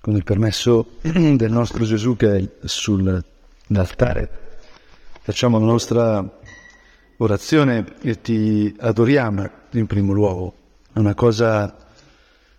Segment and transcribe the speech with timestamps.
[0.00, 4.30] con il permesso del nostro Gesù che è sull'altare,
[5.20, 6.38] facciamo la nostra
[7.18, 10.54] orazione e ti adoriamo in primo luogo.
[10.92, 11.76] È una cosa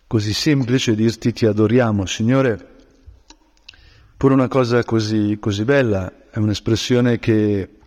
[0.08, 2.68] così semplice dirti ti adoriamo, Signore,
[4.18, 7.78] pure una cosa così, così bella, è un'espressione che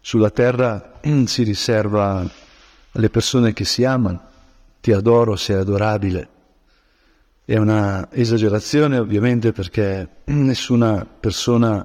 [0.00, 2.28] sulla terra si riserva
[2.92, 4.28] alle persone che si amano.
[4.80, 6.28] Ti adoro, sei adorabile.
[7.50, 11.84] È una esagerazione ovviamente perché nessuna persona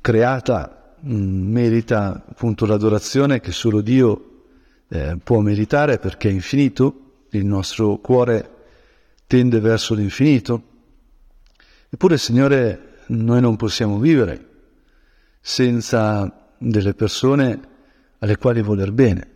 [0.00, 4.44] creata merita appunto l'adorazione che solo Dio
[4.90, 8.48] eh, può meritare perché è infinito, il nostro cuore
[9.26, 10.62] tende verso l'infinito.
[11.90, 14.50] Eppure, Signore, noi non possiamo vivere
[15.40, 17.60] senza delle persone
[18.20, 19.31] alle quali voler bene.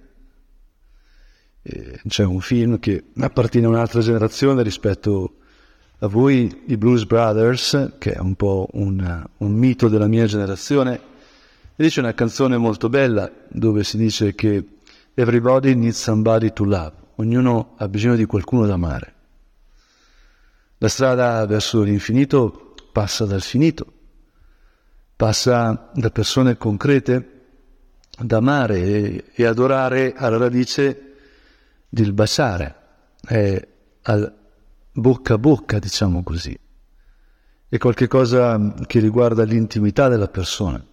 [1.68, 5.34] Eh, c'è un film che appartiene a un'altra generazione rispetto
[5.98, 10.94] a voi, i Blues Brothers, che è un po' un, un mito della mia generazione,
[11.74, 14.64] e dice una canzone molto bella dove si dice che
[15.14, 19.14] everybody needs somebody to love, ognuno ha bisogno di qualcuno da amare.
[20.78, 23.92] La strada verso l'infinito passa dal finito,
[25.16, 27.30] passa da persone concrete
[28.20, 31.00] da amare e, e adorare alla radice
[31.96, 32.74] del baciare,
[33.26, 33.68] è
[34.02, 34.34] al
[34.92, 36.58] bocca a bocca, diciamo così.
[37.68, 40.84] È qualcosa che riguarda l'intimità della persona.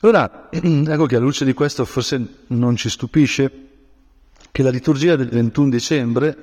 [0.00, 3.64] Ora, ecco che alla luce di questo forse non ci stupisce
[4.50, 6.36] che la liturgia del 21 dicembre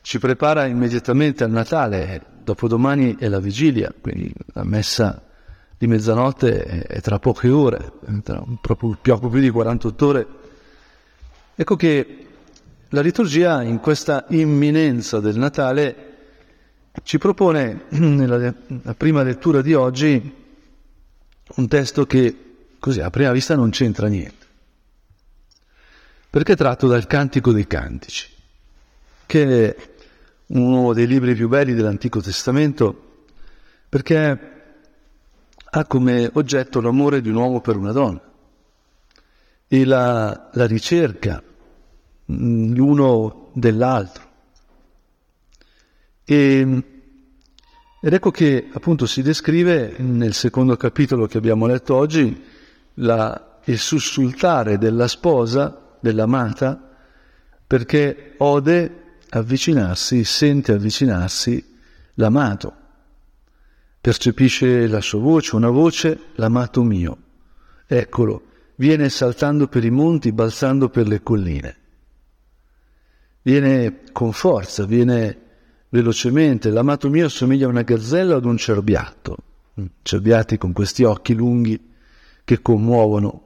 [0.00, 5.22] ci prepara immediatamente al Natale, dopodomani è la vigilia, quindi la messa
[5.76, 10.26] di mezzanotte è tra poche ore, tra proprio poco più di 48 ore.
[11.54, 12.25] Ecco che
[12.90, 16.14] la liturgia in questa imminenza del Natale
[17.02, 18.54] ci propone nella
[18.96, 20.44] prima lettura di oggi
[21.56, 22.36] un testo che
[22.78, 24.46] così a prima vista non c'entra niente,
[26.30, 28.28] perché è tratto dal Cantico dei Cantici,
[29.26, 29.76] che è
[30.46, 33.24] uno dei libri più belli dell'Antico Testamento,
[33.88, 34.54] perché
[35.68, 38.20] ha come oggetto l'amore di un uomo per una donna.
[39.68, 41.42] E la, la ricerca
[42.26, 44.24] l'uno dell'altro.
[46.24, 46.84] E,
[48.00, 52.42] ed ecco che appunto si descrive nel secondo capitolo che abbiamo letto oggi
[52.94, 56.80] la, il sussultare della sposa, dell'amata,
[57.66, 61.74] perché ode avvicinarsi, sente avvicinarsi
[62.14, 62.74] l'amato,
[64.00, 67.18] percepisce la sua voce, una voce, l'amato mio.
[67.86, 68.42] Eccolo,
[68.76, 71.76] viene saltando per i monti, balzando per le colline
[73.46, 75.38] viene con forza, viene
[75.90, 76.70] velocemente.
[76.70, 79.36] L'amato mio somiglia a una gazzella o ad un cerbiatto,
[79.80, 81.92] mm, cerbiati con questi occhi lunghi
[82.42, 83.42] che commuovono.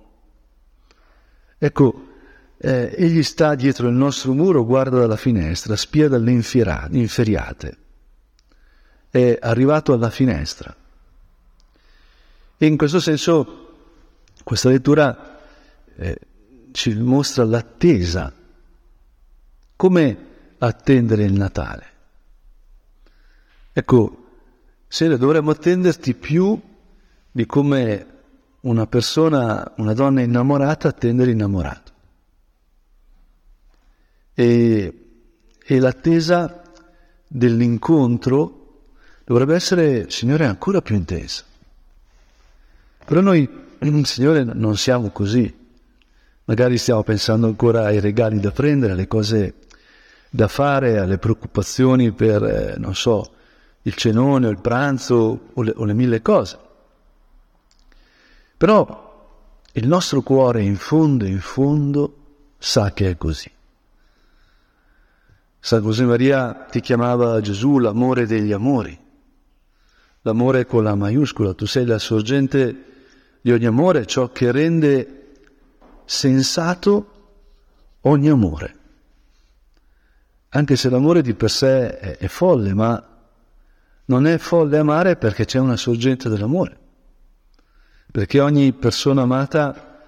[1.59, 2.09] Ecco,
[2.57, 7.77] eh, egli sta dietro il nostro muro, guarda dalla finestra, spia dalle inferiate.
[9.11, 10.75] È arrivato alla finestra.
[12.57, 13.57] E in questo senso
[14.43, 15.41] questa lettura
[15.95, 16.19] eh,
[16.73, 18.33] ci mostra l'attesa
[19.81, 20.17] come
[20.59, 21.87] attendere il Natale?
[23.73, 24.27] Ecco,
[24.87, 26.61] se dovremmo attenderti più
[27.31, 28.07] di come
[28.61, 31.93] una persona, una donna innamorata attende l'innamorato.
[34.35, 35.05] E,
[35.65, 36.63] e l'attesa
[37.27, 38.83] dell'incontro
[39.25, 41.43] dovrebbe essere, Signore, ancora più intensa.
[43.07, 43.49] Però noi,
[44.05, 45.57] Signore, non siamo così.
[46.45, 49.69] Magari stiamo pensando ancora ai regali da prendere, alle cose
[50.31, 53.33] da fare alle preoccupazioni per, eh, non so,
[53.83, 56.59] il cenone o il pranzo o le, o le mille cose.
[58.57, 59.09] Però
[59.73, 62.17] il nostro cuore in fondo, in fondo,
[62.59, 63.51] sa che è così.
[65.59, 68.99] San José Maria ti chiamava Gesù l'amore degli amori,
[70.23, 72.85] l'amore con la maiuscola, tu sei la sorgente
[73.41, 75.33] di ogni amore, ciò che rende
[76.05, 77.07] sensato
[78.03, 78.80] ogni amore
[80.51, 83.05] anche se l'amore di per sé è, è folle, ma
[84.07, 86.79] non è folle amare perché c'è una sorgente dell'amore,
[88.11, 90.05] perché ogni persona amata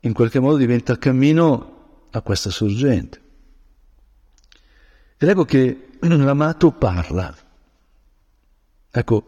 [0.00, 3.20] in qualche modo diventa cammino a questa sorgente.
[5.16, 7.34] Ed ecco che l'amato parla.
[8.90, 9.26] Ecco,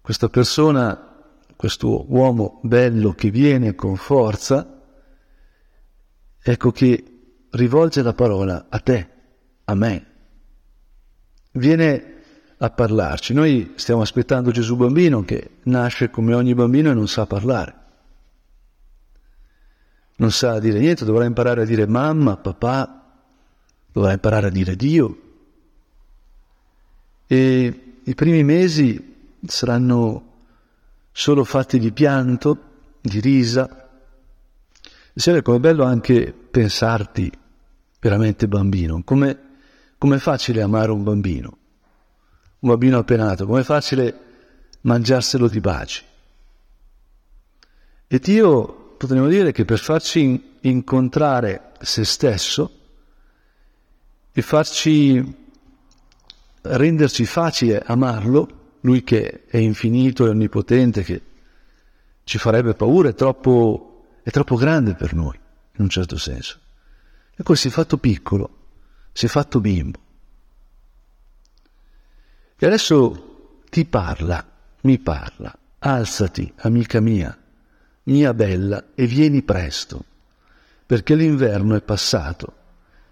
[0.00, 4.82] questa persona, questo uomo bello che viene con forza,
[6.42, 7.04] ecco che
[7.50, 9.14] rivolge la parola a te
[9.66, 10.06] a me.
[11.52, 12.14] Viene
[12.58, 13.32] a parlarci.
[13.32, 17.84] Noi stiamo aspettando Gesù bambino che nasce come ogni bambino e non sa parlare.
[20.16, 23.20] Non sa dire niente, dovrà imparare a dire mamma, papà,
[23.92, 25.20] dovrà imparare a dire Dio.
[27.26, 29.14] E i primi mesi
[29.44, 30.34] saranno
[31.12, 32.58] solo fatti di pianto,
[33.00, 33.90] di risa.
[35.12, 37.30] Signore, com'è bello anche pensarti
[38.00, 39.45] veramente bambino, come
[39.98, 41.58] com'è facile amare un bambino
[42.66, 44.20] un bambino appena nato, com'è facile
[44.82, 46.04] mangiarselo di baci.
[48.08, 52.70] E Dio potremmo dire che per farci incontrare se stesso
[54.32, 55.44] e farci
[56.62, 61.22] renderci facile amarlo, lui che è infinito e onnipotente, che
[62.24, 65.38] ci farebbe paura, è troppo, è troppo grande per noi,
[65.76, 66.58] in un certo senso.
[67.52, 68.55] Si è fatto piccolo,
[69.16, 69.98] si è fatto bimbo.
[72.58, 74.46] E adesso ti parla,
[74.82, 77.34] mi parla, alzati, amica mia,
[78.02, 80.04] mia bella, e vieni presto,
[80.84, 82.52] perché l'inverno è passato,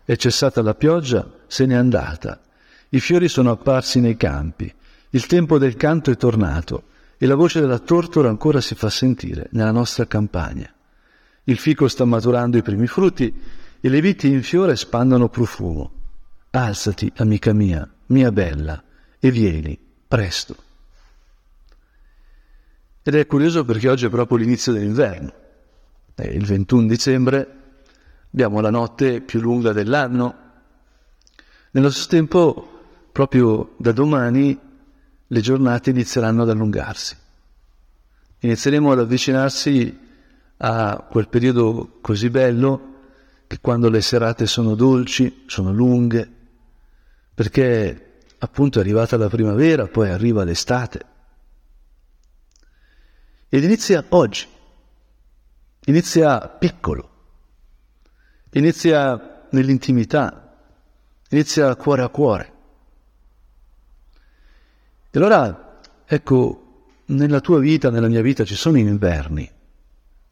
[0.05, 2.39] è cessata la pioggia, se n'è andata,
[2.91, 4.71] i fiori sono apparsi nei campi,
[5.09, 9.49] il tempo del canto è tornato e la voce della tortora ancora si fa sentire
[9.53, 10.71] nella nostra campagna.
[11.45, 15.93] Il fico sta maturando i primi frutti e le viti in fiore spandono profumo.
[16.53, 18.83] Alzati, amica mia, mia bella,
[19.19, 19.79] e vieni
[20.09, 20.57] presto.
[23.03, 25.33] Ed è curioso perché oggi è proprio l'inizio dell'inverno.
[26.15, 27.59] È il 21 dicembre
[28.33, 30.35] abbiamo la notte più lunga dell'anno.
[31.73, 34.59] Nello stesso tempo, proprio da domani,
[35.27, 37.15] le giornate inizieranno ad allungarsi.
[38.39, 39.99] Inizieremo ad avvicinarsi
[40.57, 42.93] a quel periodo così bello
[43.55, 46.29] che quando le serate sono dolci, sono lunghe,
[47.33, 51.07] perché appunto è arrivata la primavera, poi arriva l'estate.
[53.49, 54.49] Ed inizia oggi,
[55.85, 57.11] inizia piccolo,
[58.51, 60.57] inizia nell'intimità,
[61.29, 62.53] inizia cuore a cuore.
[65.13, 69.49] E allora, ecco, nella tua vita, nella mia vita ci sono inverni,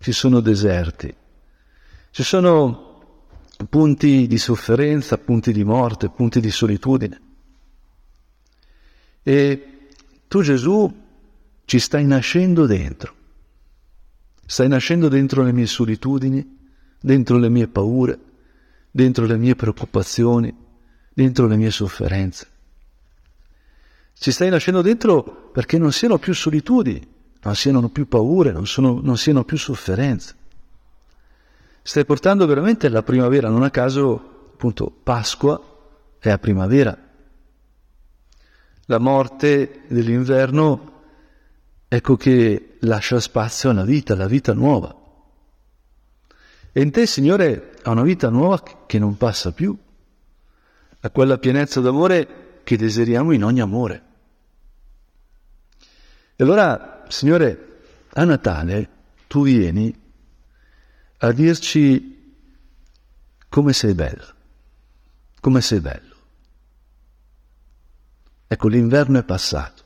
[0.01, 1.15] ci sono deserti,
[2.11, 2.91] ci sono
[3.69, 7.21] punti di sofferenza, punti di morte, punti di solitudine.
[9.23, 9.69] E
[10.29, 11.01] tu Gesù
[11.65, 13.15] ci stai nascendo dentro,
[14.45, 16.59] stai nascendo dentro le mie solitudini,
[17.01, 18.19] dentro le mie paure,
[18.91, 20.55] dentro le mie preoccupazioni,
[21.13, 22.47] dentro le mie sofferenze.
[24.15, 27.07] Ci stai nascendo dentro perché non siano più solitudini,
[27.43, 30.37] non siano più paure, non, sono, non siano più sofferenze.
[31.83, 35.61] Stai portando veramente la primavera, non a caso appunto Pasqua
[36.21, 36.97] è a primavera,
[38.87, 41.03] la morte dell'inverno,
[41.89, 44.97] ecco che lascia spazio a una vita, la vita nuova.
[46.71, 49.77] E in te, Signore, ha una vita nuova che non passa più,
[51.01, 54.03] a quella pienezza d'amore che desideriamo in ogni amore.
[56.37, 57.81] E allora, Signore,
[58.13, 58.89] a Natale
[59.27, 60.02] tu vieni
[61.25, 62.21] a dirci
[63.49, 64.35] come sei bella,
[65.41, 66.15] come sei bello.
[68.49, 69.83] Ecco, l'inverno è passato.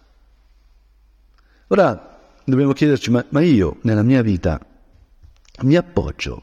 [1.68, 4.58] Ora dobbiamo chiederci, ma, ma io nella mia vita
[5.60, 6.42] mi appoggio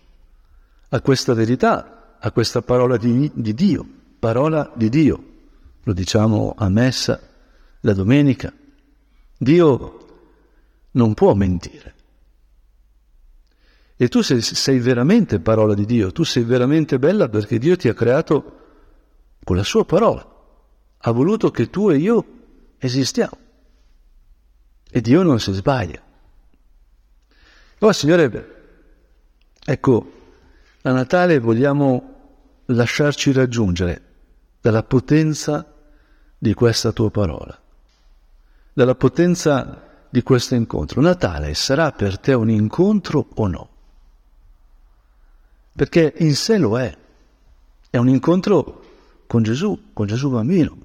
[0.89, 3.85] a questa verità, a questa parola di, di Dio,
[4.19, 5.31] parola di Dio.
[5.81, 7.19] Lo diciamo a messa
[7.79, 8.53] la domenica.
[9.38, 9.97] Dio
[10.91, 11.95] non può mentire.
[14.03, 17.88] E tu sei, sei, veramente parola di Dio, tu sei veramente bella perché Dio ti
[17.88, 18.60] ha creato
[19.45, 20.31] con la sua parola
[21.05, 22.25] ha voluto che tu e io
[22.77, 23.38] esistiamo.
[24.89, 26.01] E Dio non si sbaglia.
[27.79, 28.63] Oh Signore,
[29.63, 30.12] ecco,
[30.81, 34.01] a Natale vogliamo lasciarci raggiungere
[34.60, 35.65] dalla potenza
[36.38, 37.57] di questa tua parola,
[38.74, 41.00] dalla potenza di questo incontro.
[41.00, 43.72] Natale sarà per te un incontro o no?
[45.75, 46.95] Perché in sé lo è.
[47.89, 48.83] È un incontro
[49.27, 50.83] con Gesù, con Gesù bambino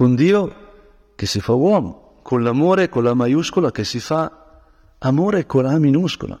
[0.00, 4.62] con Dio che si fa uomo, con l'amore con la maiuscola che si fa
[4.96, 6.40] amore con la minuscola,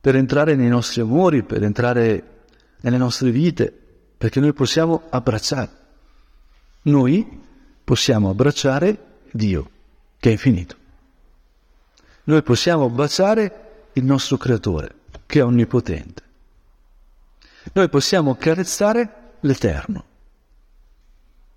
[0.00, 2.44] per entrare nei nostri amori, per entrare
[2.80, 3.70] nelle nostre vite,
[4.16, 5.70] perché noi possiamo abbracciare.
[6.84, 7.42] Noi
[7.84, 9.68] possiamo abbracciare Dio,
[10.18, 10.76] che è infinito.
[12.24, 14.94] Noi possiamo baciare il nostro creatore,
[15.26, 16.22] che è onnipotente.
[17.74, 20.04] Noi possiamo carezzare l'Eterno.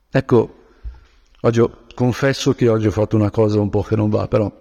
[0.10, 0.58] Ecco,
[1.42, 4.52] Oggi confesso che oggi ho fatto una cosa un po' che non va, però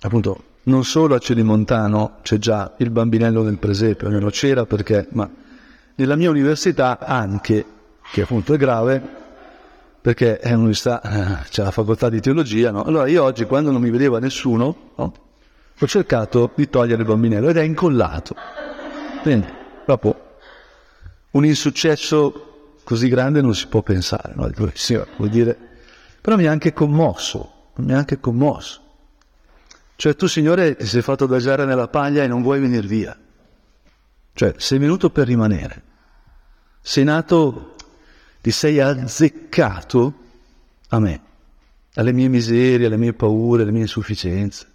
[0.00, 5.28] appunto non solo a Celimontano c'è già il bambinello del presepe, almeno c'era perché, ma
[5.96, 7.66] nella mia università anche,
[8.12, 9.02] che appunto è grave,
[10.00, 12.84] perché è un'università, eh, c'è la facoltà di teologia, no?
[12.84, 15.12] Allora io oggi quando non mi vedeva nessuno, no?
[15.78, 18.36] ho cercato di togliere il bambinello ed è incollato.
[19.22, 19.48] Quindi,
[19.84, 20.21] proprio
[21.32, 24.50] un insuccesso così grande non si può pensare, no?
[24.54, 25.70] Vuol dire...
[26.22, 28.80] Però mi ha anche commosso, mi ha anche commosso.
[29.96, 33.18] Cioè tu, Signore, ti sei fatto adagiare nella paglia e non vuoi venire via.
[34.32, 35.82] Cioè, sei venuto per rimanere.
[36.80, 37.74] Sei nato,
[38.40, 40.14] ti sei azzeccato
[40.90, 41.20] a me,
[41.94, 44.66] alle mie miserie, alle mie paure, alle mie insufficienze.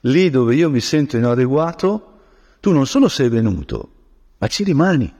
[0.00, 2.20] Lì dove io mi sento inadeguato,
[2.60, 3.92] tu non solo sei venuto,
[4.36, 5.14] ma ci rimani.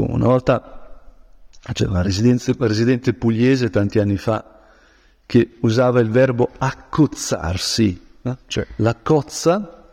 [0.00, 0.74] Una volta
[1.72, 4.54] c'era una residente pugliese tanti anni fa
[5.26, 8.38] che usava il verbo accozzarsi, no?
[8.46, 9.88] cioè la cozza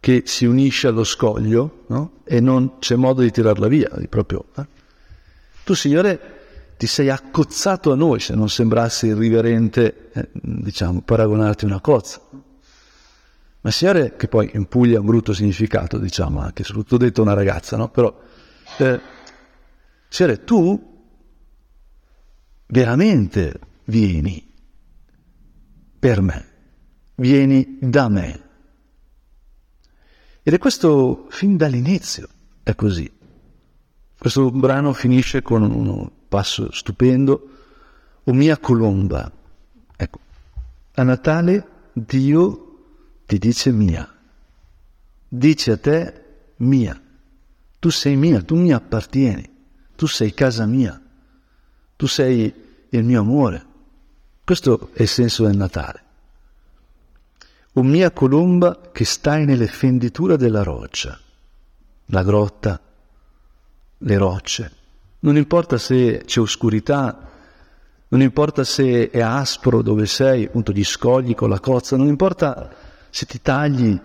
[0.00, 2.12] che si unisce allo scoglio no?
[2.24, 4.46] e non c'è modo di tirarla via, proprio.
[4.56, 4.66] Eh?
[5.62, 6.38] Tu, Signore,
[6.78, 12.20] ti sei accozzato a noi, se non sembrasse irriverente, eh, diciamo, paragonarti a una cozza.
[13.60, 17.34] Ma Signore, che poi in Puglia ha un brutto significato, diciamo, anche soprattutto detto una
[17.34, 17.90] ragazza, no?
[17.90, 18.18] Però,
[18.78, 19.00] eh,
[20.12, 21.04] Signore, tu
[22.66, 24.44] veramente vieni
[26.00, 26.46] per me,
[27.14, 28.48] vieni da me.
[30.42, 32.28] Ed è questo fin dall'inizio,
[32.64, 33.08] è così.
[34.18, 37.48] Questo brano finisce con un passo stupendo,
[38.24, 39.30] o mia colomba.
[39.94, 40.18] Ecco,
[40.94, 44.12] a Natale Dio ti dice mia,
[45.28, 46.24] dice a te
[46.56, 47.00] mia,
[47.78, 49.58] tu sei mia, tu mi appartieni,
[50.00, 50.98] tu sei casa mia,
[51.94, 52.54] tu sei
[52.88, 53.66] il mio amore.
[54.42, 56.02] Questo è il senso del Natale.
[57.74, 61.20] O mia colomba che stai nelle fenditure della roccia,
[62.06, 62.80] la grotta,
[63.98, 64.72] le rocce.
[65.18, 67.28] Non importa se c'è oscurità,
[68.08, 72.74] non importa se è aspro dove sei, appunto gli scogli con la cozza, non importa
[73.10, 74.00] se ti tagli.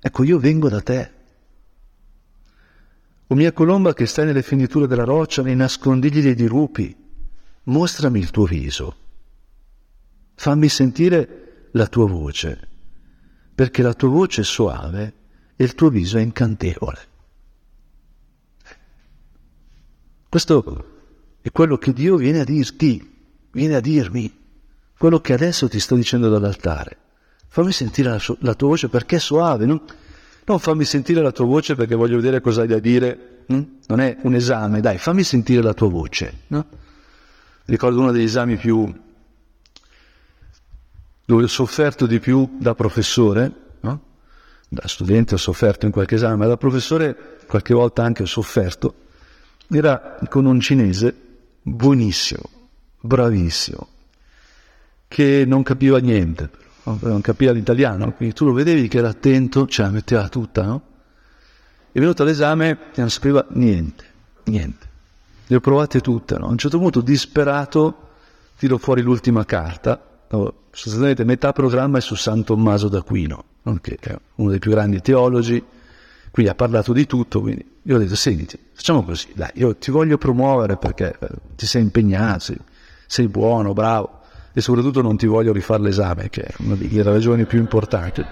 [0.00, 1.10] Ecco, io vengo da te.
[3.32, 6.94] O mia colomba che stai nelle fenditure della roccia, nei nascondigli dei dirupi,
[7.64, 8.96] mostrami il tuo viso
[10.42, 12.68] fammi sentire la tua voce,
[13.54, 15.14] perché la tua voce è suave
[15.54, 16.98] e il tuo viso è incantevole.
[20.28, 20.84] Questo
[21.40, 24.36] è quello che Dio viene a dirti, viene a dirmi,
[24.98, 26.98] quello che adesso ti sto dicendo dall'altare.
[27.46, 29.80] Fammi sentire la, la tua voce perché è suave, non,
[30.44, 33.62] non, fammi sentire la tua voce perché voglio vedere cosa hai da dire, hm?
[33.86, 36.40] non è un esame, dai, fammi sentire la tua voce.
[36.48, 36.66] No?
[37.66, 38.92] Ricordo uno degli esami più
[41.24, 44.02] dove ho sofferto di più da professore, no?
[44.68, 48.94] da studente ho sofferto in qualche esame, ma da professore qualche volta anche ho sofferto,
[49.70, 51.14] era con un cinese
[51.62, 52.42] buonissimo,
[53.00, 53.88] bravissimo,
[55.06, 56.50] che non capiva niente,
[56.84, 60.82] non capiva l'italiano, quindi tu lo vedevi che era attento, ce la metteva tutta, no?
[61.92, 64.04] È venuto all'esame e non sapeva niente,
[64.44, 64.88] niente.
[65.46, 66.46] Le ho provate tutte, no?
[66.46, 68.08] A un certo punto, disperato,
[68.56, 70.10] tiro fuori l'ultima carta
[70.72, 73.44] sostanzialmente metà programma è su San Tommaso d'Aquino,
[73.80, 75.62] che è uno dei più grandi teologi,
[76.30, 79.90] quindi ha parlato di tutto, quindi io ho detto, senti, facciamo così, dai, io ti
[79.90, 82.58] voglio promuovere perché eh, ti sei impegnato, sei,
[83.06, 84.21] sei buono, bravo,
[84.52, 88.24] e soprattutto non ti voglio rifare l'esame, che è una delle ragioni più importanti.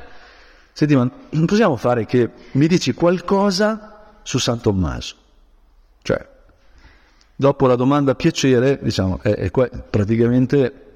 [0.73, 1.11] Senti, ma
[1.47, 5.17] possiamo fare che mi dici qualcosa su San Tommaso?
[6.03, 6.29] Cioè,
[7.37, 10.89] dopo la domanda piacere, diciamo, è, è praticamente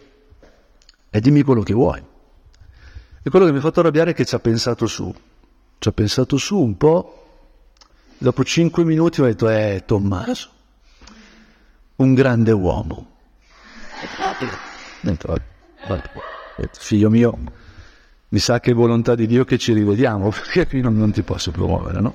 [1.15, 2.03] e dimmi quello che vuoi.
[3.23, 5.15] E quello che mi ha fatto arrabbiare è che ci ha pensato su,
[5.79, 7.27] ci ha pensato su un po',
[8.19, 10.51] dopo cinque minuti ho detto, eh, Tommaso,
[11.97, 13.13] un grande uomo.
[15.05, 15.37] Detto,
[15.87, 16.03] vabbè,
[16.73, 17.39] figlio mio,
[18.29, 21.23] mi sa che è volontà di Dio che ci rivediamo, perché qui non, non ti
[21.23, 22.15] posso promuovere, no?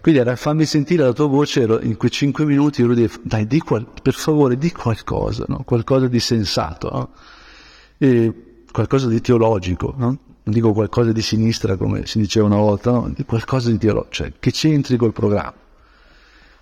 [0.00, 3.60] Quindi era fammi sentire la tua voce, in quei cinque minuti ero di, dai, di
[3.60, 5.62] qual, per favore, di qualcosa, no?
[5.64, 7.10] qualcosa di sensato, no?
[8.70, 10.06] qualcosa di teologico, no?
[10.06, 13.12] non dico qualcosa di sinistra come si diceva una volta, no?
[13.26, 15.66] qualcosa di teologico, cioè che c'entri col programma.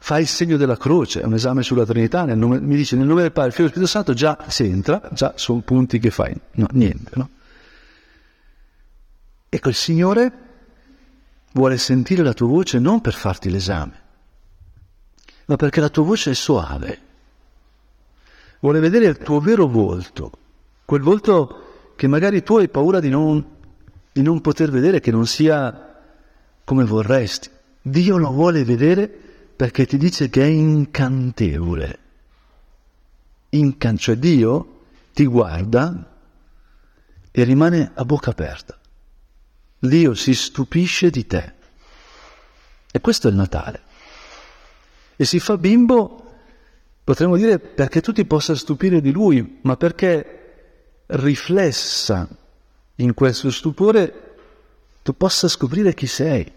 [0.06, 3.22] Fai il segno della croce, è un esame sulla Trinità, nome, mi dice nel nome
[3.22, 6.68] del Padre, Figlio e Spirito Santo, già si entra, già sono punti che fai, no,
[6.75, 7.10] niente.
[7.14, 7.28] No?
[9.48, 10.32] Ecco, il Signore
[11.54, 14.00] vuole sentire la tua voce non per farti l'esame,
[15.46, 17.00] ma perché la tua voce è soave,
[18.60, 20.30] vuole vedere il tuo vero volto,
[20.84, 23.44] quel volto che magari tu hai paura di non,
[24.12, 26.00] di non poter vedere, che non sia
[26.62, 27.50] come vorresti.
[27.82, 29.25] Dio lo vuole vedere
[29.56, 31.98] perché ti dice che è incantevole.
[33.50, 34.82] Incan- cioè Dio
[35.14, 36.14] ti guarda
[37.30, 38.78] e rimane a bocca aperta.
[39.78, 41.54] Dio si stupisce di te.
[42.92, 43.82] E questo è il Natale.
[45.16, 46.34] E si fa bimbo,
[47.02, 52.28] potremmo dire, perché tu ti possa stupire di lui, ma perché riflessa
[52.96, 54.34] in questo stupore
[55.02, 56.52] tu possa scoprire chi sei.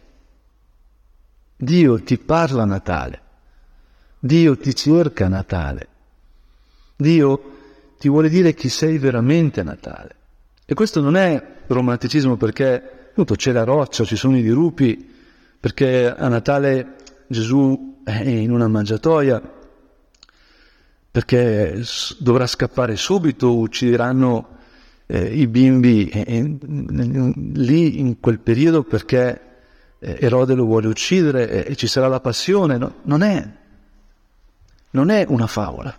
[1.61, 3.21] Dio ti parla a Natale,
[4.17, 5.87] Dio ti cerca a Natale,
[6.95, 7.41] Dio
[7.99, 10.15] ti vuole dire chi sei veramente a Natale.
[10.65, 15.05] E questo non è romanticismo perché appunto c'è la roccia, ci sono i dirupi,
[15.59, 16.95] perché a Natale
[17.27, 19.41] Gesù è in una mangiatoia,
[21.11, 21.83] perché
[22.19, 24.47] dovrà scappare subito, uccideranno
[25.07, 26.57] eh, i bimbi eh, eh,
[27.35, 29.48] lì in quel periodo perché
[29.99, 32.77] Erode lo vuole uccidere e ci sarà la passione.
[32.77, 32.95] No?
[33.03, 33.49] Non, è,
[34.91, 35.97] non è una favola.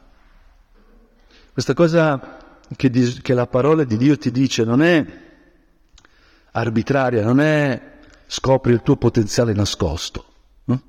[1.53, 2.39] Questa cosa
[2.77, 5.05] che, che la parola di Dio ti dice non è
[6.53, 10.25] arbitraria, non è scopri il tuo potenziale nascosto.
[10.65, 10.81] No?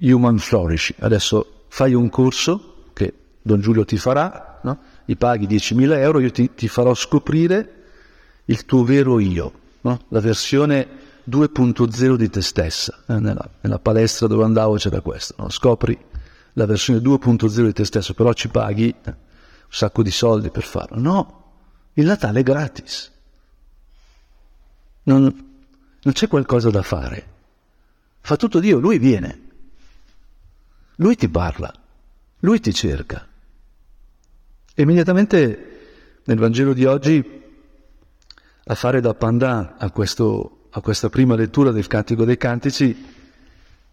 [0.00, 0.94] Human flourish.
[0.98, 4.78] Adesso fai un corso che Don Giulio ti farà, no?
[5.04, 7.74] gli paghi 10.000 euro, io ti, ti, farò scoprire
[8.46, 10.00] il tuo vero io, no?
[10.08, 10.97] la versione
[11.28, 13.04] 2.0 di te stessa.
[13.06, 15.98] Eh, nella, nella, palestra dove andavo c'era questo, scopri
[16.54, 19.14] la versione 2.0 di te stesso, però ci paghi eh, un
[19.68, 20.98] sacco di soldi per farlo.
[20.98, 21.52] No,
[21.94, 23.12] il Natale è gratis.
[25.04, 27.36] Non, non c'è qualcosa da fare.
[28.20, 29.46] Fa tutto Dio, Lui viene.
[30.96, 31.72] Lui ti parla,
[32.40, 33.26] Lui ti cerca.
[34.74, 37.42] Immediatamente nel Vangelo di oggi,
[38.64, 43.04] a fare da pandan a, questo, a questa prima lettura del Cantico dei Cantici,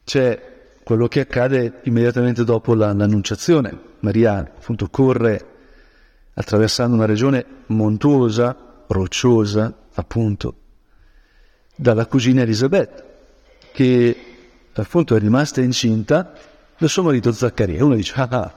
[0.03, 3.93] c'è quello che accade immediatamente dopo la, l'annunciazione.
[3.99, 5.53] Maria appunto corre
[6.33, 8.55] attraversando una regione montuosa,
[8.87, 10.55] rocciosa, appunto,
[11.75, 13.03] dalla cugina Elisabetta,
[13.71, 14.17] che
[14.73, 16.33] appunto è rimasta incinta
[16.77, 17.83] del suo marito Zaccaria.
[17.83, 18.53] Uno dice, ah, ah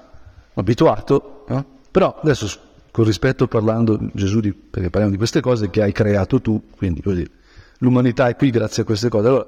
[0.55, 1.65] abituato, no?
[1.91, 6.41] però adesso con rispetto parlando, Gesù, di, perché parliamo di queste cose che hai creato
[6.41, 7.31] tu, quindi dire,
[7.79, 9.29] l'umanità è qui grazie a queste cose.
[9.29, 9.47] Allora,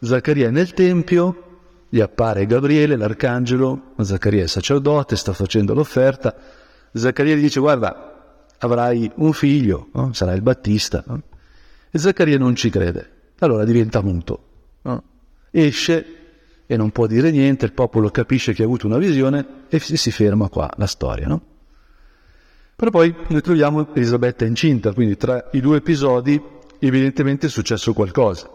[0.00, 1.50] Zaccaria è nel Tempio,
[1.88, 6.34] gli appare Gabriele, l'arcangelo, Zaccaria è sacerdote, sta facendo l'offerta,
[6.92, 10.12] Zaccaria gli dice guarda, avrai un figlio, no?
[10.12, 11.22] sarà il Battista, no?
[11.90, 14.44] E Zaccaria non ci crede, allora diventa muto.
[14.82, 15.02] No?
[15.50, 16.16] Esce
[16.66, 20.10] e non può dire niente, il popolo capisce che ha avuto una visione e si
[20.10, 21.28] ferma qua la storia.
[21.28, 21.42] No?
[22.74, 26.40] Però poi noi troviamo Elisabetta incinta, quindi tra i due episodi
[26.86, 28.50] evidentemente è successo qualcosa.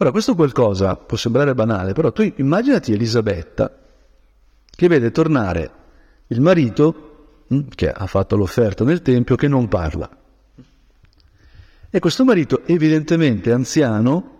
[0.00, 3.76] Ora, questo qualcosa può sembrare banale, però tu immaginati Elisabetta
[4.70, 5.70] che vede tornare
[6.28, 10.08] il marito, hm, che ha fatto l'offerta nel Tempio, che non parla.
[11.90, 14.36] E questo marito evidentemente anziano,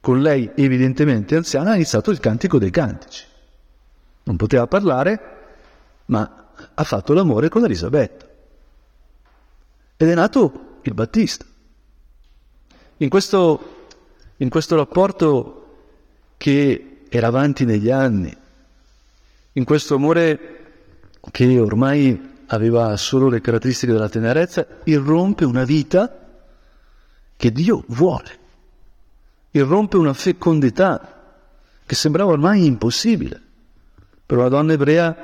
[0.00, 3.24] con lei evidentemente anziana, ha iniziato il cantico dei cantici.
[4.24, 5.20] Non poteva parlare,
[6.06, 8.28] ma ha fatto l'amore con Elisabetta.
[9.96, 11.44] Ed è nato il Battista.
[13.02, 13.88] In questo,
[14.36, 15.66] in questo rapporto
[16.36, 18.34] che era avanti negli anni,
[19.54, 20.60] in questo amore
[21.32, 26.16] che ormai aveva solo le caratteristiche della tenerezza, irrompe una vita
[27.36, 28.38] che Dio vuole.
[29.50, 31.40] Irrompe una fecondità
[31.84, 33.42] che sembrava ormai impossibile.
[34.24, 35.16] Per una donna ebrea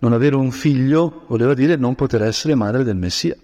[0.00, 3.36] non avere un figlio voleva dire non poter essere madre del Messia.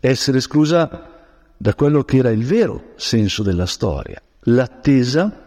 [0.00, 1.14] Essere esclusa
[1.56, 5.44] da quello che era il vero senso della storia, l'attesa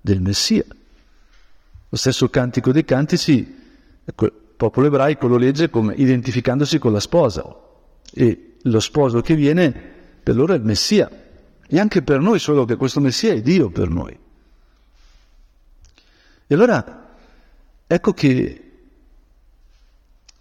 [0.00, 0.64] del Messia.
[1.88, 3.58] Lo stesso Cantico dei Cantici,
[4.04, 7.44] ecco, il popolo ebraico lo legge come identificandosi con la sposa
[8.12, 9.72] e lo sposo che viene
[10.22, 11.10] per loro è il Messia.
[11.66, 14.18] E anche per noi, solo che questo Messia è Dio per noi.
[16.46, 17.14] E allora
[17.86, 18.70] ecco che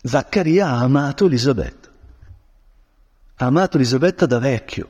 [0.02, 1.90] Zaccaria ha amato Elisabetta.
[3.36, 4.90] Ha amato Elisabetta da vecchio,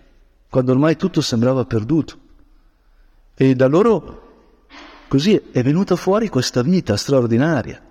[0.50, 2.18] quando ormai tutto sembrava perduto.
[3.36, 4.28] E da loro
[5.08, 7.82] così è venuta fuori questa vita straordinaria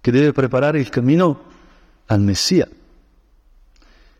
[0.00, 1.44] che deve preparare il cammino
[2.06, 2.68] al Messia.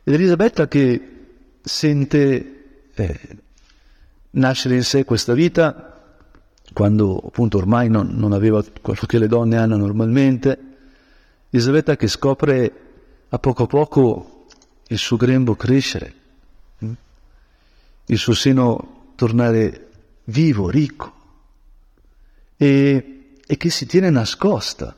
[0.05, 1.17] Ed Elisabetta che
[1.61, 3.21] sente eh,
[4.31, 5.93] nascere in sé questa vita
[6.73, 10.59] quando appunto ormai non, non, aveva quello che le donne hanno normalmente
[11.51, 12.73] Elisabetta che scopre
[13.29, 14.47] a poco a poco
[14.89, 16.18] il suo grembo crescere?
[18.09, 19.89] Il suo seno tornare
[20.25, 21.15] vivo, ricco,
[22.57, 24.95] e, e che si tiene nascosta,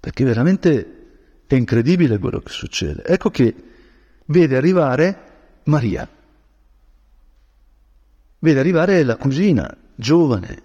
[0.00, 1.00] perché veramente
[1.46, 3.04] è incredibile quello che succede.
[3.04, 3.54] Ecco che
[4.26, 5.30] vede arrivare
[5.64, 6.08] Maria,
[8.38, 10.62] vede arrivare la cugina, giovane,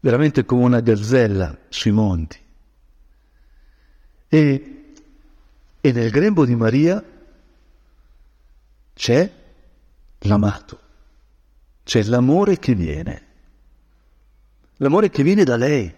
[0.00, 2.38] veramente come una gazzella sui monti.
[4.28, 4.92] E,
[5.80, 7.02] e nel grembo di Maria
[8.94, 9.32] c'è
[10.20, 10.79] l'amato,
[11.90, 13.22] c'è l'amore che viene,
[14.76, 15.92] l'amore che viene da lei,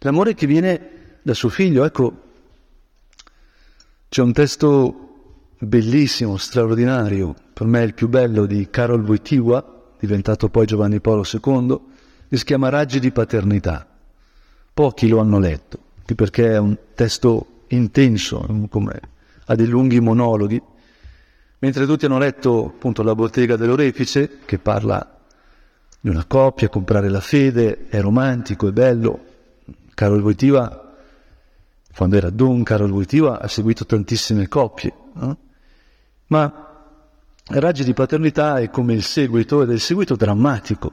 [0.00, 0.90] l'amore che viene
[1.22, 1.86] da suo figlio.
[1.86, 2.22] Ecco,
[4.10, 10.66] c'è un testo bellissimo, straordinario, per me il più bello di Karol Wojtyła, diventato poi
[10.66, 11.80] Giovanni Paolo II,
[12.28, 13.88] che si chiama Raggi di paternità.
[14.74, 15.78] Pochi lo hanno letto,
[16.14, 18.68] perché è un testo intenso,
[19.46, 20.60] ha dei lunghi monologhi,
[21.60, 25.08] mentre tutti hanno letto appunto La bottega dell'orefice, che parla
[26.04, 29.24] di una coppia, comprare la fede, è romantico, è bello.
[29.94, 30.84] Karol Wojtyła
[31.96, 35.38] quando era Don Carol Wojtyła ha seguito tantissime coppie, no?
[36.26, 36.58] ma
[37.46, 40.92] Raggi di paternità è come il seguito, ed è il seguito drammatico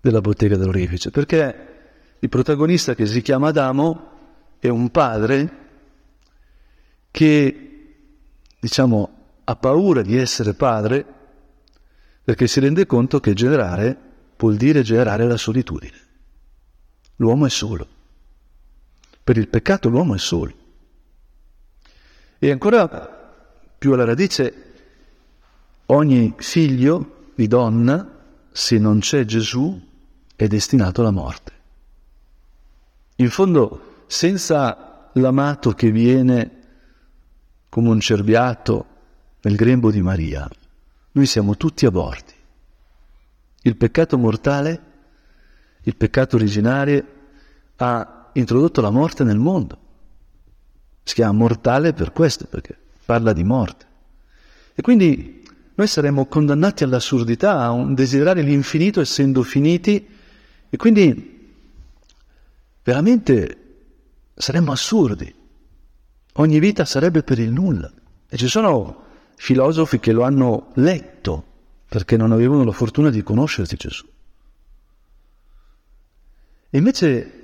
[0.00, 1.68] della bottega dell'orefice, perché
[2.18, 4.10] il protagonista che si chiama Adamo
[4.58, 5.56] è un padre
[7.10, 7.94] che,
[8.58, 9.10] diciamo,
[9.44, 11.04] ha paura di essere padre
[12.24, 15.96] perché si rende conto che generare vuol dire generare la solitudine.
[17.16, 17.86] L'uomo è solo.
[19.22, 20.52] Per il peccato l'uomo è solo.
[22.38, 23.20] E ancora
[23.78, 24.54] più alla radice,
[25.86, 28.18] ogni figlio di donna,
[28.50, 29.80] se non c'è Gesù,
[30.34, 31.52] è destinato alla morte.
[33.16, 36.60] In fondo, senza l'amato che viene
[37.68, 38.86] come un cerbiato
[39.42, 40.48] nel grembo di Maria,
[41.12, 42.34] noi siamo tutti aborti.
[43.62, 44.82] Il peccato mortale,
[45.82, 47.04] il peccato originario,
[47.76, 49.78] ha introdotto la morte nel mondo.
[51.02, 53.86] Si chiama mortale per questo, perché parla di morte.
[54.74, 55.42] E quindi
[55.74, 60.06] noi saremmo condannati all'assurdità, a un desiderare l'infinito essendo finiti,
[60.70, 61.50] e quindi
[62.82, 63.58] veramente
[64.34, 65.32] saremmo assurdi.
[66.36, 67.92] Ogni vita sarebbe per il nulla.
[68.28, 69.10] E ci sono
[69.42, 71.44] filosofi che lo hanno letto
[71.88, 74.06] perché non avevano la fortuna di conoscersi Gesù.
[76.70, 77.40] E invece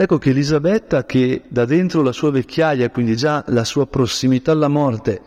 [0.00, 4.68] Ecco che Elisabetta, che da dentro la sua vecchiaia, quindi già la sua prossimità alla
[4.68, 5.20] morte,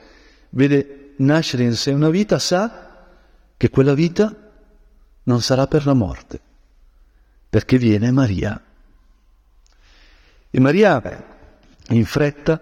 [0.52, 3.10] vede nascere in sé una vita, sa
[3.58, 4.34] che quella vita
[5.24, 6.40] non sarà per la morte,
[7.50, 8.64] perché viene Maria.
[10.50, 11.02] E Maria,
[11.90, 12.62] in fretta,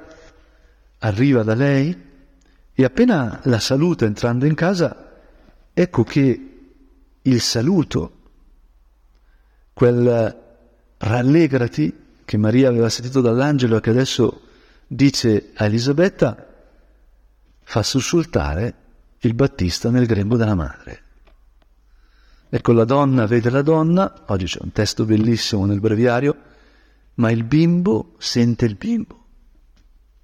[0.97, 2.08] arriva da lei
[2.79, 5.11] e appena la saluta entrando in casa,
[5.73, 6.59] ecco che
[7.21, 8.19] il saluto,
[9.73, 10.37] quel
[10.97, 14.43] rallegrati che Maria aveva sentito dall'angelo e che adesso
[14.87, 16.47] dice a Elisabetta,
[17.59, 18.75] fa sussultare
[19.17, 21.03] il Battista nel grembo della madre.
[22.47, 26.33] Ecco, la donna vede la donna, oggi c'è un testo bellissimo nel breviario,
[27.15, 29.25] ma il bimbo sente il bimbo.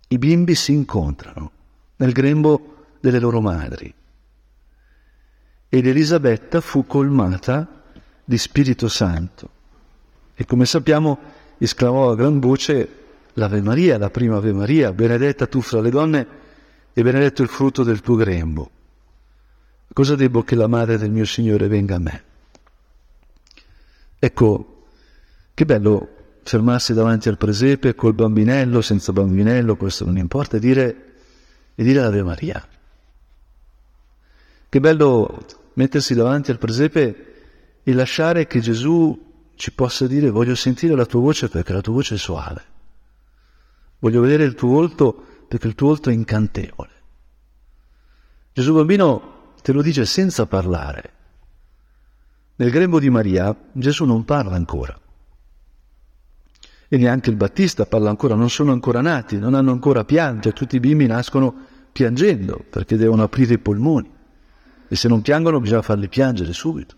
[0.08, 1.52] I bimbi si incontrano
[1.97, 3.93] nel grembo delle loro madri.
[5.69, 7.84] Ed Elisabetta fu colmata
[8.23, 9.49] di Spirito Santo
[10.34, 11.17] e come sappiamo
[11.58, 13.03] esclamò a gran voce
[13.34, 16.27] l'Ave Maria, la prima Ave Maria, benedetta tu fra le donne
[16.93, 18.69] e benedetto il frutto del tuo grembo.
[19.93, 22.23] Cosa debbo che la madre del mio Signore venga a me?
[24.19, 24.88] Ecco,
[25.53, 26.10] che bello
[26.43, 31.14] fermarsi davanti al presepe col bambinello, senza bambinello, questo non importa, e dire,
[31.75, 32.67] e dire l'Ave Maria.
[34.69, 37.33] Che bello mettersi davanti al presepe
[37.83, 41.93] e lasciare che Gesù ci possa dire voglio sentire la tua voce perché la tua
[41.93, 42.63] voce è suave,
[43.99, 46.91] voglio vedere il tuo volto perché il tuo volto è incantevole.
[48.53, 51.13] Gesù bambino te lo dice senza parlare.
[52.55, 54.97] Nel grembo di Maria Gesù non parla ancora.
[56.88, 60.54] E neanche il Battista parla ancora, non sono ancora nati, non hanno ancora pianto e
[60.54, 61.54] tutti i bimbi nascono
[61.91, 64.12] piangendo perché devono aprire i polmoni.
[64.88, 66.95] E se non piangono bisogna farli piangere subito.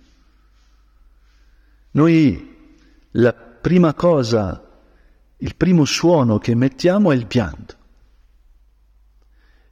[1.92, 2.56] Noi
[3.12, 4.62] la prima cosa,
[5.38, 7.76] il primo suono che mettiamo è il pianto.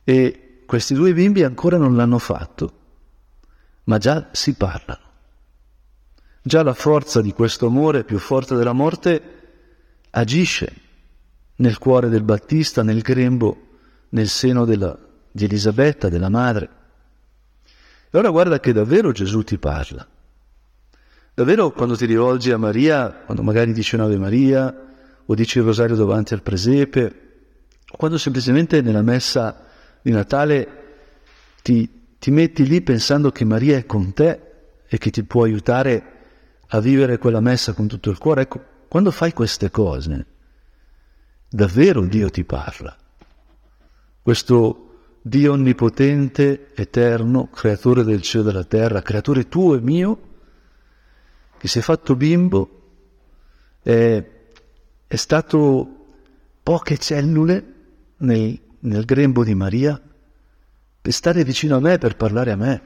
[0.04, 2.80] E questi due bimbi ancora non l'hanno fatto,
[3.86, 5.04] ma già si parlano.
[6.42, 9.35] Già la forza di questo amore, più forte della morte,
[10.18, 10.74] agisce
[11.58, 13.58] nel cuore del Battista, nel grembo,
[14.10, 14.98] nel seno della,
[15.32, 16.70] di Elisabetta, della madre.
[18.10, 20.06] E ora guarda che davvero Gesù ti parla.
[21.34, 24.84] Davvero quando ti rivolgi a Maria, quando magari dici un'Ave Maria,
[25.26, 27.22] o dici il rosario davanti al presepe,
[27.90, 29.66] o quando semplicemente nella messa
[30.02, 30.84] di Natale
[31.62, 34.40] ti, ti metti lì pensando che Maria è con te
[34.88, 36.14] e che ti può aiutare
[36.68, 40.26] a vivere quella messa con tutto il cuore, ecco, quando fai queste cose,
[41.50, 42.96] davvero Dio ti parla.
[44.22, 50.20] Questo Dio onnipotente, eterno, creatore del cielo e della terra, creatore tuo e mio,
[51.58, 52.84] che si è fatto bimbo,
[53.82, 54.24] è,
[55.08, 56.06] è stato
[56.64, 57.74] poche cellule
[58.20, 60.02] nel, nel grembo di Maria
[61.02, 62.82] per stare vicino a me, per parlare a me.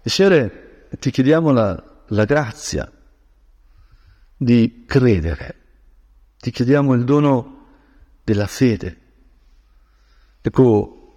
[0.00, 2.90] E Signore, ti chiediamo la, la grazia
[4.38, 5.54] di credere,
[6.38, 7.66] ti chiediamo il dono
[8.22, 8.96] della fede.
[10.40, 11.16] Ecco,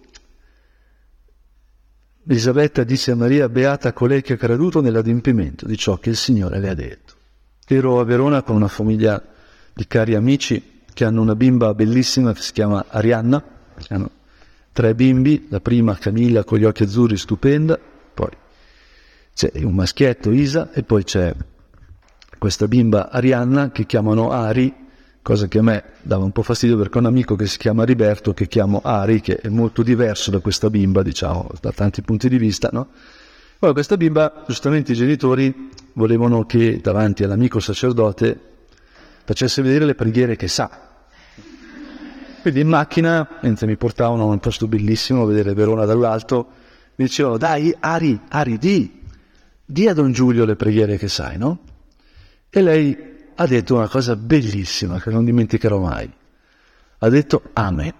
[2.26, 6.58] Elisabetta disse a Maria, beata colei che ha creduto nell'adempimento di ciò che il Signore
[6.58, 7.14] le ha detto.
[7.66, 9.22] Ero a Verona con una famiglia
[9.72, 13.42] di cari amici che hanno una bimba bellissima che si chiama Arianna,
[13.88, 14.10] hanno
[14.72, 17.78] tre bimbi, la prima Camilla con gli occhi azzurri, stupenda,
[18.14, 18.30] poi
[19.34, 21.34] c'è un maschietto Isa e poi c'è
[22.42, 24.74] questa bimba Arianna che chiamano Ari,
[25.22, 27.84] cosa che a me dava un po' fastidio perché ho un amico che si chiama
[27.84, 32.28] Riberto che chiamo Ari, che è molto diverso da questa bimba, diciamo, da tanti punti
[32.28, 32.88] di vista, no?
[33.60, 38.40] Poi questa bimba, giustamente i genitori volevano che davanti all'amico sacerdote
[39.22, 40.68] facesse vedere le preghiere che sa.
[42.40, 46.48] Quindi in macchina, mentre mi portavano a un posto bellissimo a vedere Verona dall'alto,
[46.96, 49.00] mi dicevano, dai Ari, Ari, di,
[49.64, 51.70] di a Don Giulio le preghiere che sai, no?
[52.54, 52.96] E lei
[53.34, 56.12] ha detto una cosa bellissima che non dimenticherò mai.
[56.98, 57.94] Ha detto Amen.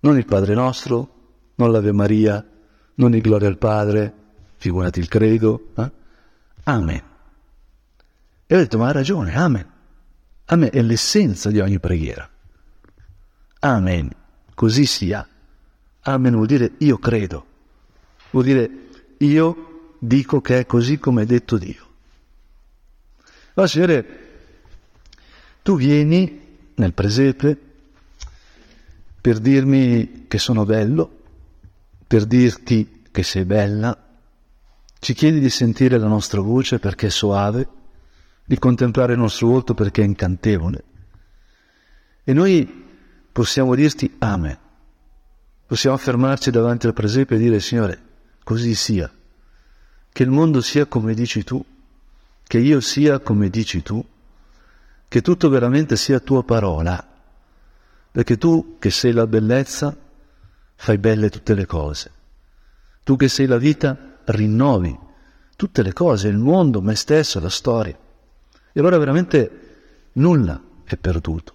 [0.00, 1.14] Non il Padre nostro,
[1.54, 2.46] non l'Ave Maria,
[2.96, 4.12] non il Gloria al Padre,
[4.56, 5.70] figurati il credo.
[5.76, 5.90] Eh?
[6.64, 7.02] Amen.
[8.46, 9.66] E ho detto, ma ha ragione, Amen.
[10.44, 12.28] Amen è l'essenza di ogni preghiera.
[13.60, 14.10] Amen.
[14.54, 15.26] Così sia.
[16.02, 17.46] Amen vuol dire io credo.
[18.30, 18.70] Vuol dire
[19.16, 21.87] io dico che è così come è detto Dio.
[23.58, 24.06] Allora, Signore,
[25.62, 27.58] tu vieni nel presepe
[29.20, 31.22] per dirmi che sono bello,
[32.06, 34.00] per dirti che sei bella,
[35.00, 37.68] ci chiedi di sentire la nostra voce perché è soave,
[38.44, 40.84] di contemplare il nostro volto perché è incantevole.
[42.22, 42.86] E noi
[43.32, 44.56] possiamo dirti Amen.
[45.66, 48.00] Possiamo fermarci davanti al presepe e dire Signore,
[48.44, 49.12] così sia
[50.12, 51.64] che il mondo sia come dici tu,
[52.48, 54.02] che io sia come dici tu,
[55.06, 57.06] che tutto veramente sia tua parola,
[58.10, 59.94] perché tu che sei la bellezza
[60.74, 62.10] fai belle tutte le cose,
[63.04, 64.98] tu che sei la vita rinnovi
[65.56, 67.98] tutte le cose, il mondo, me stesso, la storia.
[68.72, 71.54] E allora veramente nulla è perduto,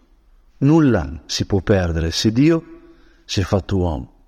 [0.60, 2.82] nulla si può perdere se Dio
[3.26, 4.26] si è fatto uomo.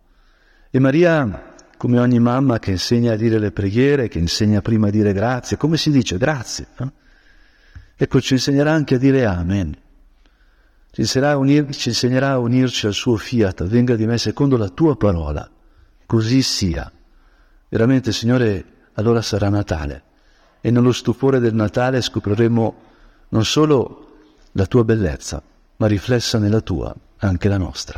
[0.71, 1.53] E Maria
[1.85, 5.55] come ogni mamma che insegna a dire le preghiere, che insegna prima a dire grazie,
[5.55, 6.65] come si dice grazie?
[6.79, 6.91] Eh?
[7.95, 9.71] Ecco, ci insegnerà anche a dire amen.
[10.89, 14.57] Ci insegnerà, a unir, ci insegnerà a unirci al suo fiat, venga di me secondo
[14.57, 15.47] la tua parola,
[16.07, 16.91] così sia.
[17.69, 20.01] Veramente, Signore, allora sarà Natale
[20.61, 22.75] e nello stupore del Natale scopriremo
[23.29, 25.39] non solo la tua bellezza,
[25.75, 27.93] ma riflessa nella tua anche la nostra.